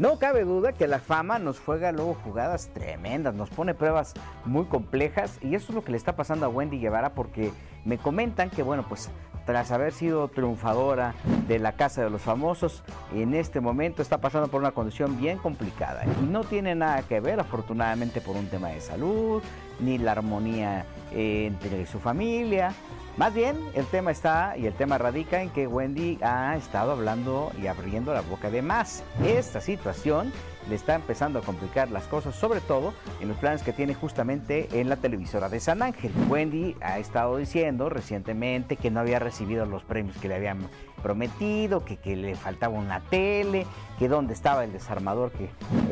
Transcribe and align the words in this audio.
No 0.00 0.18
cabe 0.18 0.44
duda 0.44 0.72
que 0.72 0.88
la 0.88 0.98
fama 0.98 1.38
nos 1.38 1.60
juega 1.60 1.92
luego 1.92 2.14
jugadas 2.14 2.70
tremendas, 2.72 3.34
nos 3.34 3.50
pone 3.50 3.74
pruebas 3.74 4.14
muy 4.46 4.64
complejas 4.64 5.36
y 5.42 5.54
eso 5.54 5.66
es 5.68 5.74
lo 5.74 5.84
que 5.84 5.90
le 5.90 5.98
está 5.98 6.16
pasando 6.16 6.46
a 6.46 6.48
Wendy 6.48 6.80
Guevara 6.80 7.12
porque 7.12 7.52
me 7.84 7.98
comentan 7.98 8.50
que 8.50 8.62
bueno, 8.62 8.84
pues 8.88 9.10
tras 9.46 9.72
haber 9.72 9.92
sido 9.92 10.28
triunfadora 10.28 11.14
de 11.48 11.58
la 11.58 11.72
Casa 11.72 12.02
de 12.02 12.10
los 12.10 12.22
Famosos, 12.22 12.84
en 13.14 13.34
este 13.34 13.60
momento 13.60 14.02
está 14.02 14.18
pasando 14.18 14.48
por 14.48 14.60
una 14.60 14.70
condición 14.70 15.18
bien 15.18 15.38
complicada 15.38 16.04
y 16.04 16.26
no 16.26 16.44
tiene 16.44 16.74
nada 16.74 17.02
que 17.02 17.20
ver 17.20 17.40
afortunadamente 17.40 18.20
por 18.20 18.36
un 18.36 18.46
tema 18.46 18.68
de 18.68 18.80
salud, 18.80 19.42
ni 19.80 19.98
la 19.98 20.12
armonía 20.12 20.84
eh, 21.12 21.46
entre 21.46 21.86
su 21.86 21.98
familia, 21.98 22.72
más 23.20 23.34
bien, 23.34 23.58
el 23.74 23.84
tema 23.84 24.12
está 24.12 24.56
y 24.56 24.64
el 24.64 24.72
tema 24.72 24.96
radica 24.96 25.42
en 25.42 25.50
que 25.50 25.66
Wendy 25.66 26.18
ha 26.22 26.56
estado 26.56 26.92
hablando 26.92 27.52
y 27.60 27.66
abriendo 27.66 28.14
la 28.14 28.22
boca 28.22 28.50
de 28.50 28.62
más. 28.62 29.04
Esta 29.22 29.60
situación 29.60 30.32
le 30.70 30.74
está 30.74 30.94
empezando 30.94 31.38
a 31.38 31.42
complicar 31.42 31.90
las 31.90 32.04
cosas, 32.04 32.34
sobre 32.34 32.62
todo 32.62 32.94
en 33.20 33.28
los 33.28 33.36
planes 33.36 33.62
que 33.62 33.74
tiene 33.74 33.94
justamente 33.94 34.80
en 34.80 34.88
la 34.88 34.96
televisora 34.96 35.50
de 35.50 35.60
San 35.60 35.82
Ángel. 35.82 36.12
Wendy 36.30 36.76
ha 36.80 36.98
estado 36.98 37.36
diciendo 37.36 37.69
recientemente 37.78 38.76
que 38.76 38.90
no 38.90 39.00
había 39.00 39.18
recibido 39.18 39.66
los 39.66 39.82
premios 39.82 40.16
que 40.18 40.28
le 40.28 40.36
habían 40.36 40.68
prometido, 41.02 41.84
que, 41.84 41.96
que 41.96 42.16
le 42.16 42.34
faltaba 42.34 42.78
una 42.78 43.00
tele, 43.00 43.66
que 43.98 44.08
dónde 44.08 44.34
estaba 44.34 44.64
el 44.64 44.72
desarmador 44.72 45.32
que 45.32 45.48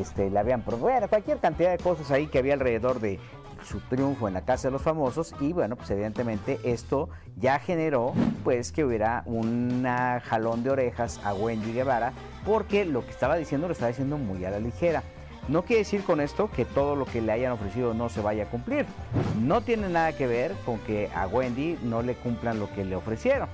este, 0.00 0.30
le 0.30 0.38
habían 0.38 0.62
prometido, 0.62 1.08
cualquier 1.08 1.38
cantidad 1.38 1.70
de 1.70 1.82
cosas 1.82 2.10
ahí 2.10 2.26
que 2.26 2.38
había 2.38 2.54
alrededor 2.54 3.00
de, 3.00 3.18
su 3.64 3.80
triunfo 3.80 4.28
en 4.28 4.34
la 4.34 4.42
Casa 4.42 4.68
de 4.68 4.72
los 4.72 4.82
Famosos 4.82 5.34
y 5.40 5.52
bueno, 5.52 5.76
pues 5.76 5.90
evidentemente 5.90 6.58
esto 6.64 7.08
ya 7.36 7.58
generó 7.58 8.12
pues 8.44 8.72
que 8.72 8.84
hubiera 8.84 9.22
un 9.26 9.84
jalón 10.24 10.62
de 10.62 10.70
orejas 10.70 11.20
a 11.24 11.34
Wendy 11.34 11.72
Guevara 11.72 12.12
porque 12.44 12.84
lo 12.84 13.04
que 13.04 13.10
estaba 13.10 13.36
diciendo 13.36 13.66
lo 13.66 13.72
estaba 13.72 13.88
diciendo 13.88 14.18
muy 14.18 14.44
a 14.44 14.50
la 14.50 14.58
ligera. 14.58 15.02
No 15.50 15.62
quiere 15.62 15.80
decir 15.80 16.04
con 16.04 16.20
esto 16.20 16.48
que 16.48 16.64
todo 16.64 16.94
lo 16.94 17.06
que 17.06 17.20
le 17.20 17.32
hayan 17.32 17.50
ofrecido 17.50 17.92
no 17.92 18.08
se 18.08 18.20
vaya 18.20 18.44
a 18.44 18.46
cumplir. 18.46 18.86
No 19.40 19.62
tiene 19.62 19.88
nada 19.88 20.12
que 20.12 20.28
ver 20.28 20.54
con 20.64 20.78
que 20.78 21.10
a 21.12 21.26
Wendy 21.26 21.76
no 21.82 22.02
le 22.02 22.14
cumplan 22.14 22.60
lo 22.60 22.72
que 22.72 22.84
le 22.84 22.94
ofrecieron. 22.94 23.48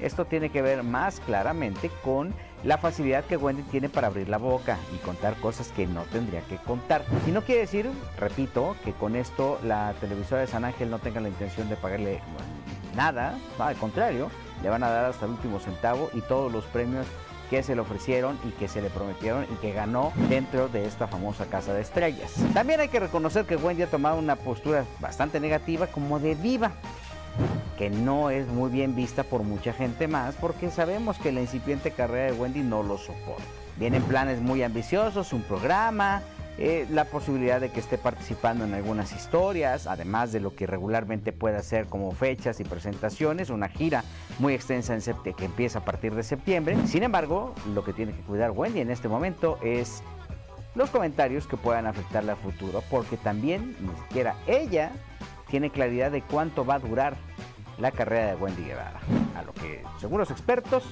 Esto 0.00 0.24
tiene 0.24 0.50
que 0.50 0.60
ver 0.60 0.82
más 0.82 1.20
claramente 1.20 1.88
con 2.02 2.34
la 2.64 2.78
facilidad 2.78 3.24
que 3.24 3.36
Wendy 3.36 3.62
tiene 3.62 3.88
para 3.88 4.08
abrir 4.08 4.28
la 4.28 4.38
boca 4.38 4.76
y 4.92 4.98
contar 4.98 5.36
cosas 5.36 5.68
que 5.68 5.86
no 5.86 6.02
tendría 6.10 6.40
que 6.40 6.56
contar. 6.56 7.04
Y 7.28 7.30
no 7.30 7.42
quiere 7.42 7.60
decir, 7.60 7.88
repito, 8.18 8.74
que 8.84 8.90
con 8.90 9.14
esto 9.14 9.60
la 9.62 9.94
televisora 10.00 10.40
de 10.40 10.48
San 10.48 10.64
Ángel 10.64 10.90
no 10.90 10.98
tenga 10.98 11.20
la 11.20 11.28
intención 11.28 11.68
de 11.68 11.76
pagarle 11.76 12.22
nada, 12.96 13.38
al 13.60 13.76
contrario, 13.76 14.32
le 14.64 14.68
van 14.68 14.82
a 14.82 14.90
dar 14.90 15.04
hasta 15.04 15.26
el 15.26 15.32
último 15.32 15.60
centavo 15.60 16.10
y 16.12 16.22
todos 16.22 16.50
los 16.50 16.64
premios 16.64 17.06
que 17.50 17.62
se 17.62 17.74
le 17.74 17.80
ofrecieron 17.80 18.38
y 18.44 18.50
que 18.50 18.68
se 18.68 18.82
le 18.82 18.90
prometieron 18.90 19.44
y 19.44 19.56
que 19.56 19.72
ganó 19.72 20.12
dentro 20.28 20.68
de 20.68 20.86
esta 20.86 21.06
famosa 21.06 21.46
casa 21.46 21.72
de 21.72 21.82
estrellas. 21.82 22.32
También 22.54 22.80
hay 22.80 22.88
que 22.88 23.00
reconocer 23.00 23.44
que 23.44 23.56
Wendy 23.56 23.82
ha 23.82 23.90
tomado 23.90 24.18
una 24.18 24.36
postura 24.36 24.84
bastante 25.00 25.40
negativa 25.40 25.86
como 25.86 26.18
de 26.18 26.34
viva 26.34 26.72
que 27.76 27.90
no 27.90 28.30
es 28.30 28.46
muy 28.48 28.70
bien 28.70 28.94
vista 28.94 29.22
por 29.22 29.42
mucha 29.42 29.72
gente 29.72 30.08
más 30.08 30.34
porque 30.36 30.70
sabemos 30.70 31.18
que 31.18 31.32
la 31.32 31.42
incipiente 31.42 31.90
carrera 31.90 32.32
de 32.32 32.38
Wendy 32.38 32.60
no 32.60 32.82
lo 32.82 32.98
soporta. 32.98 33.44
Vienen 33.76 34.02
planes 34.02 34.40
muy 34.40 34.62
ambiciosos, 34.62 35.34
un 35.34 35.42
programa, 35.42 36.22
eh, 36.58 36.86
la 36.90 37.04
posibilidad 37.04 37.60
de 37.60 37.70
que 37.70 37.80
esté 37.80 37.98
participando 37.98 38.64
en 38.64 38.72
algunas 38.72 39.12
historias, 39.12 39.86
además 39.86 40.32
de 40.32 40.40
lo 40.40 40.54
que 40.54 40.66
regularmente 40.66 41.32
puede 41.32 41.56
hacer 41.56 41.86
como 41.86 42.12
fechas 42.12 42.60
y 42.60 42.64
presentaciones, 42.64 43.50
una 43.50 43.68
gira 43.68 44.04
muy 44.38 44.54
extensa 44.54 44.94
en 44.94 45.02
que 45.34 45.44
empieza 45.44 45.80
a 45.80 45.84
partir 45.84 46.14
de 46.14 46.22
septiembre. 46.22 46.76
Sin 46.86 47.02
embargo, 47.02 47.54
lo 47.74 47.84
que 47.84 47.92
tiene 47.92 48.12
que 48.12 48.22
cuidar 48.22 48.52
Wendy 48.52 48.80
en 48.80 48.90
este 48.90 49.08
momento 49.08 49.58
es 49.62 50.02
los 50.74 50.90
comentarios 50.90 51.46
que 51.46 51.56
puedan 51.56 51.86
afectarle 51.86 52.32
a 52.32 52.36
futuro, 52.36 52.82
porque 52.90 53.16
también 53.16 53.76
ni 53.80 53.94
siquiera 54.02 54.36
ella 54.46 54.92
tiene 55.50 55.70
claridad 55.70 56.10
de 56.10 56.22
cuánto 56.22 56.64
va 56.64 56.74
a 56.74 56.78
durar 56.78 57.16
la 57.78 57.90
carrera 57.90 58.28
de 58.28 58.34
Wendy 58.36 58.64
Guevara. 58.64 59.00
A 59.36 59.42
lo 59.42 59.52
que, 59.52 59.82
según 60.00 60.18
los 60.18 60.30
expertos, 60.30 60.84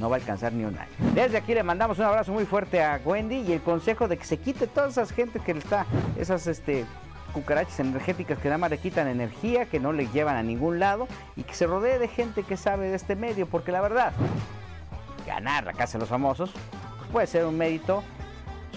no 0.00 0.08
va 0.08 0.16
a 0.16 0.18
alcanzar 0.18 0.52
ni 0.52 0.64
un 0.64 0.76
año. 0.76 0.90
Desde 1.14 1.36
aquí 1.36 1.54
le 1.54 1.62
mandamos 1.62 1.98
un 1.98 2.06
abrazo 2.06 2.32
muy 2.32 2.46
fuerte 2.46 2.82
a 2.82 3.00
Wendy 3.04 3.44
y 3.46 3.52
el 3.52 3.60
consejo 3.60 4.08
de 4.08 4.16
que 4.16 4.24
se 4.24 4.38
quite 4.38 4.66
todas 4.66 4.92
esas 4.92 5.12
gente 5.12 5.38
que 5.38 5.52
le 5.52 5.60
está, 5.60 5.86
esas 6.18 6.46
este, 6.46 6.86
cucarachas 7.34 7.78
energéticas 7.80 8.38
que 8.38 8.48
nada 8.48 8.58
más 8.58 8.70
le 8.70 8.78
quitan 8.78 9.06
energía, 9.06 9.66
que 9.66 9.78
no 9.78 9.92
le 9.92 10.08
llevan 10.08 10.36
a 10.36 10.42
ningún 10.42 10.80
lado 10.80 11.06
y 11.36 11.42
que 11.42 11.54
se 11.54 11.66
rodee 11.66 11.98
de 11.98 12.08
gente 12.08 12.42
que 12.42 12.56
sabe 12.56 12.88
de 12.88 12.96
este 12.96 13.14
medio, 13.14 13.46
porque 13.46 13.72
la 13.72 13.82
verdad, 13.82 14.12
ganar 15.26 15.64
la 15.64 15.74
Casa 15.74 15.98
de 15.98 16.00
los 16.00 16.08
Famosos 16.08 16.50
pues 16.50 17.10
puede 17.12 17.26
ser 17.26 17.44
un 17.44 17.56
mérito 17.56 18.02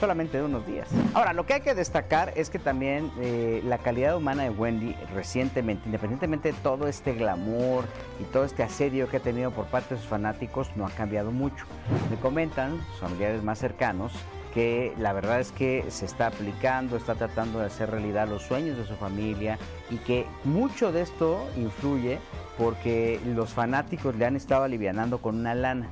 solamente 0.03 0.37
de 0.37 0.43
unos 0.43 0.67
días. 0.67 0.89
Ahora, 1.13 1.31
lo 1.31 1.45
que 1.45 1.53
hay 1.53 1.61
que 1.61 1.73
destacar 1.73 2.33
es 2.35 2.49
que 2.49 2.59
también 2.59 3.09
eh, 3.21 3.61
la 3.63 3.77
calidad 3.77 4.17
humana 4.17 4.43
de 4.43 4.49
Wendy 4.49 4.93
recientemente, 5.13 5.83
independientemente 5.85 6.51
de 6.51 6.57
todo 6.59 6.89
este 6.89 7.13
glamour 7.13 7.85
y 8.19 8.25
todo 8.25 8.43
este 8.43 8.63
asedio 8.63 9.07
que 9.07 9.15
ha 9.15 9.19
tenido 9.21 9.51
por 9.51 9.67
parte 9.67 9.95
de 9.95 10.01
sus 10.01 10.09
fanáticos, 10.09 10.75
no 10.75 10.85
ha 10.85 10.89
cambiado 10.89 11.31
mucho. 11.31 11.65
Me 12.09 12.17
comentan 12.17 12.81
sus 12.91 12.99
familiares 12.99 13.43
más 13.43 13.59
cercanos 13.59 14.11
que 14.53 14.93
la 14.99 15.13
verdad 15.13 15.39
es 15.39 15.53
que 15.53 15.85
se 15.87 16.05
está 16.05 16.27
aplicando, 16.27 16.97
está 16.97 17.15
tratando 17.15 17.59
de 17.59 17.67
hacer 17.67 17.89
realidad 17.89 18.27
los 18.27 18.43
sueños 18.43 18.77
de 18.77 18.85
su 18.85 18.95
familia 18.95 19.57
y 19.89 19.97
que 19.99 20.25
mucho 20.43 20.91
de 20.91 21.01
esto 21.01 21.47
influye 21.55 22.19
porque 22.57 23.21
los 23.25 23.53
fanáticos 23.53 24.15
le 24.15 24.25
han 24.25 24.35
estado 24.35 24.63
alivianando 24.63 25.19
con 25.19 25.39
una 25.39 25.55
lana, 25.55 25.87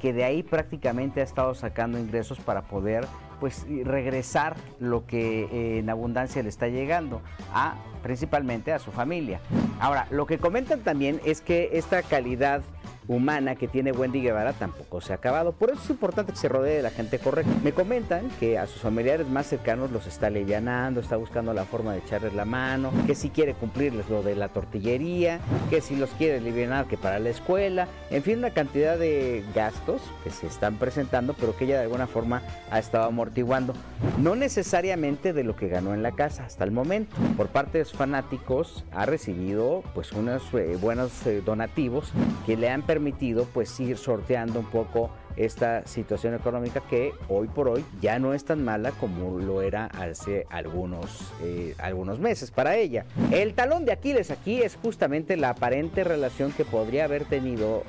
que 0.00 0.12
de 0.12 0.22
ahí 0.22 0.44
prácticamente 0.44 1.20
ha 1.20 1.24
estado 1.24 1.54
sacando 1.54 1.98
ingresos 1.98 2.38
para 2.38 2.62
poder 2.62 3.06
pues 3.40 3.66
regresar 3.84 4.56
lo 4.80 5.06
que 5.06 5.44
eh, 5.44 5.78
en 5.78 5.90
abundancia 5.90 6.42
le 6.42 6.48
está 6.48 6.68
llegando 6.68 7.20
a 7.52 7.74
principalmente 8.02 8.72
a 8.72 8.78
su 8.78 8.92
familia. 8.92 9.40
Ahora, 9.80 10.06
lo 10.10 10.26
que 10.26 10.38
comentan 10.38 10.80
también 10.80 11.20
es 11.24 11.40
que 11.40 11.70
esta 11.72 12.02
calidad 12.02 12.62
humana 13.08 13.54
que 13.54 13.68
tiene 13.68 13.92
Wendy 13.92 14.20
Guevara 14.20 14.52
tampoco 14.52 15.00
se 15.00 15.12
ha 15.12 15.16
acabado. 15.16 15.52
Por 15.52 15.70
eso 15.70 15.80
es 15.82 15.90
importante 15.90 16.32
que 16.32 16.38
se 16.38 16.48
rodee 16.48 16.76
de 16.76 16.82
la 16.82 16.90
gente 16.90 17.18
correcta. 17.18 17.52
Me 17.62 17.72
comentan 17.72 18.28
que 18.40 18.58
a 18.58 18.66
sus 18.66 18.82
familiares 18.82 19.28
más 19.28 19.46
cercanos 19.46 19.90
los 19.92 20.06
está 20.06 20.26
alivianando, 20.26 21.00
está 21.00 21.16
buscando 21.16 21.54
la 21.54 21.64
forma 21.64 21.92
de 21.92 22.00
echarles 22.00 22.34
la 22.34 22.44
mano, 22.44 22.92
que 23.06 23.14
si 23.14 23.30
quiere 23.30 23.54
cumplirles 23.54 24.08
lo 24.08 24.22
de 24.22 24.34
la 24.34 24.48
tortillería, 24.48 25.40
que 25.70 25.80
si 25.80 25.96
los 25.96 26.10
quiere 26.10 26.38
aliviar 26.38 26.66
que 26.88 26.96
para 26.96 27.18
la 27.18 27.30
escuela, 27.30 27.86
en 28.10 28.22
fin, 28.22 28.38
una 28.38 28.50
cantidad 28.50 28.98
de 28.98 29.44
gastos 29.54 30.00
que 30.24 30.30
se 30.30 30.46
están 30.46 30.76
presentando, 30.76 31.34
pero 31.34 31.56
que 31.56 31.64
ella 31.64 31.76
de 31.76 31.84
alguna 31.84 32.06
forma 32.06 32.42
ha 32.70 32.78
estado 32.78 33.04
amortiguando. 33.04 33.74
No 34.18 34.34
necesariamente 34.36 35.32
de 35.32 35.44
lo 35.44 35.54
que 35.54 35.68
ganó 35.68 35.94
en 35.94 36.02
la 36.02 36.12
casa 36.12 36.44
hasta 36.44 36.64
el 36.64 36.70
momento. 36.70 37.14
Por 37.36 37.48
parte 37.48 37.78
de 37.78 37.84
sus 37.84 37.98
fanáticos 37.98 38.84
ha 38.92 39.06
recibido 39.06 39.82
pues 39.94 40.12
unos 40.12 40.42
eh, 40.54 40.76
buenos 40.80 41.26
eh, 41.26 41.42
donativos 41.44 42.10
que 42.46 42.56
le 42.56 42.70
han 42.70 42.82
permitido 42.82 42.95
permitido 42.96 43.46
pues 43.52 43.78
ir 43.78 43.98
sorteando 43.98 44.58
un 44.58 44.66
poco 44.66 45.10
esta 45.36 45.86
situación 45.86 46.32
económica 46.32 46.80
que 46.88 47.12
hoy 47.28 47.46
por 47.46 47.68
hoy 47.68 47.84
ya 48.00 48.18
no 48.18 48.32
es 48.32 48.46
tan 48.46 48.64
mala 48.64 48.90
como 48.92 49.38
lo 49.38 49.60
era 49.60 49.84
hace 49.84 50.46
algunos, 50.48 51.30
eh, 51.42 51.74
algunos 51.76 52.20
meses 52.20 52.50
para 52.50 52.76
ella. 52.76 53.04
El 53.32 53.52
talón 53.52 53.84
de 53.84 53.92
Aquiles 53.92 54.30
aquí 54.30 54.62
es 54.62 54.76
justamente 54.76 55.36
la 55.36 55.50
aparente 55.50 56.04
relación 56.04 56.52
que 56.52 56.64
podría 56.64 57.04
haber 57.04 57.26
tenido 57.26 57.82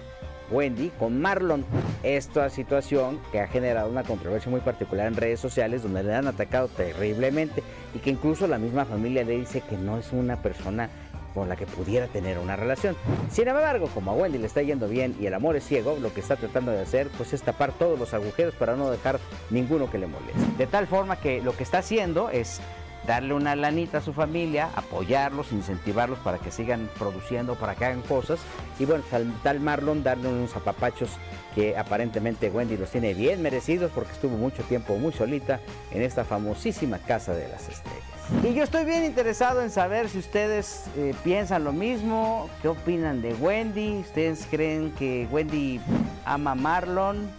Wendy 0.52 0.92
con 1.00 1.22
Marlon. 1.22 1.64
Esta 2.04 2.50
situación 2.50 3.22
que 3.32 3.40
ha 3.40 3.48
generado 3.48 3.90
una 3.90 4.04
controversia 4.04 4.52
muy 4.52 4.60
particular 4.60 5.08
en 5.08 5.16
redes 5.16 5.40
sociales 5.40 5.84
donde 5.84 6.04
le 6.04 6.16
han 6.16 6.28
atacado 6.28 6.68
terriblemente 6.68 7.64
y 7.96 8.00
que 8.00 8.10
incluso 8.10 8.46
la 8.46 8.58
misma 8.58 8.84
familia 8.84 9.24
le 9.24 9.38
dice 9.38 9.62
que 9.62 9.78
no 9.78 9.98
es 9.98 10.12
una 10.12 10.42
persona 10.42 10.90
con 11.38 11.50
la 11.50 11.56
que 11.56 11.68
pudiera 11.68 12.08
tener 12.08 12.40
una 12.40 12.56
relación. 12.56 12.96
Sin 13.30 13.48
embargo, 13.48 13.90
como 13.94 14.10
a 14.10 14.16
Wendy 14.16 14.40
le 14.40 14.48
está 14.48 14.64
yendo 14.64 14.88
bien 14.88 15.16
y 15.20 15.28
el 15.28 15.36
amor 15.36 15.56
es 15.56 15.68
ciego, 15.68 15.96
lo 16.02 16.12
que 16.12 16.20
está 16.20 16.36
tratando 16.36 16.72
de 16.72 16.82
hacer 16.82 17.10
pues 17.16 17.32
es 17.32 17.44
tapar 17.44 17.74
todos 17.74 18.00
los 18.00 18.16
agujeros 18.16 18.56
para 18.56 18.76
no 18.76 18.90
dejar 18.90 19.20
ninguno 19.52 19.88
que 19.92 20.00
le 20.00 20.08
moleste. 20.08 20.42
De 20.58 20.66
tal 20.66 20.88
forma 20.88 21.18
que 21.18 21.40
lo 21.44 21.56
que 21.56 21.62
está 21.62 21.78
haciendo 21.78 22.32
es 22.32 22.60
darle 23.06 23.36
una 23.36 23.56
lanita 23.56 24.00
a 24.00 24.02
su 24.02 24.14
familia, 24.14 24.72
apoyarlos, 24.76 25.52
incentivarlos 25.52 26.18
para 26.20 26.40
que 26.40 26.50
sigan 26.50 26.90
produciendo, 26.98 27.54
para 27.54 27.76
que 27.76 27.86
hagan 27.86 28.02
cosas. 28.02 28.40
Y 28.80 28.86
bueno, 28.86 29.04
tal, 29.44 29.60
Marlon 29.60 30.02
darle 30.02 30.30
unos 30.30 30.56
apapachos 30.56 31.12
que 31.54 31.78
aparentemente 31.78 32.50
Wendy 32.50 32.78
los 32.78 32.90
tiene 32.90 33.14
bien 33.14 33.44
merecidos 33.44 33.92
porque 33.94 34.14
estuvo 34.14 34.36
mucho 34.38 34.64
tiempo 34.64 34.98
muy 34.98 35.14
solita 35.14 35.60
en 35.92 36.02
esta 36.02 36.26
famosísima 36.26 36.98
Casa 36.98 37.36
de 37.36 37.48
las 37.48 37.70
Estrellas. 37.70 38.17
Y 38.44 38.54
yo 38.54 38.64
estoy 38.64 38.84
bien 38.84 39.06
interesado 39.06 39.62
en 39.62 39.70
saber 39.70 40.10
si 40.10 40.20
ustedes 40.20 40.86
eh, 40.98 41.16
piensan 41.24 41.64
lo 41.64 41.72
mismo, 41.72 42.50
qué 42.62 42.68
opinan 42.68 43.22
de 43.22 43.34
Wendy, 43.34 44.00
ustedes 44.00 44.46
creen 44.52 44.92
que 44.92 45.28
Wendy 45.32 45.80
ama 46.26 46.52
a 46.52 46.56
Marlon, 46.56 47.30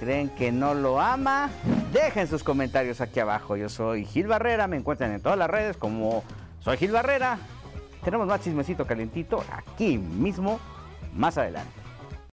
creen 0.00 0.30
que 0.30 0.52
no 0.52 0.74
lo 0.74 1.00
ama. 1.00 1.50
Dejen 1.92 2.28
sus 2.28 2.42
comentarios 2.42 3.00
aquí 3.00 3.20
abajo. 3.20 3.56
Yo 3.56 3.68
soy 3.68 4.06
Gil 4.06 4.26
Barrera, 4.26 4.66
me 4.66 4.76
encuentran 4.76 5.12
en 5.12 5.20
todas 5.20 5.38
las 5.38 5.50
redes 5.50 5.76
como 5.76 6.24
soy 6.60 6.78
Gil 6.78 6.92
Barrera. 6.92 7.38
Tenemos 8.02 8.26
más 8.26 8.40
chismecito 8.40 8.86
calentito 8.86 9.44
aquí 9.50 9.98
mismo, 9.98 10.60
más 11.14 11.36
adelante. 11.36 11.85